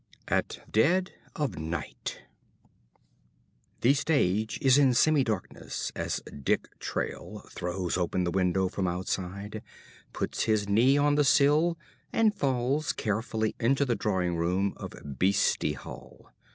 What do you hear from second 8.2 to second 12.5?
the window from outside, puts his knee on the sill, and